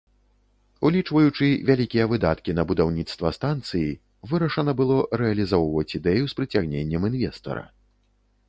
Улічваючы 0.87 1.49
вялікія 1.67 2.07
выдаткі 2.13 2.55
на 2.59 2.63
будаўніцтва 2.71 3.33
станцыі, 3.37 3.91
вырашана 4.33 4.71
было 4.83 4.97
рэалізоўваць 5.23 5.87
ідэю 5.99 6.23
з 6.33 6.39
прыцягненнем 6.41 7.01
інвестара. 7.13 7.63